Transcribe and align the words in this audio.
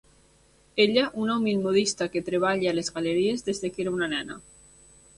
Ella, 0.85 1.03
una 1.25 1.35
humil 1.41 1.61
modista 1.67 2.09
que 2.15 2.23
treballa 2.31 2.73
a 2.73 2.75
les 2.81 2.93
galeries 2.99 3.49
des 3.51 3.65
que 3.69 3.73
era 3.89 3.99
una 4.01 4.13
nena. 4.19 4.43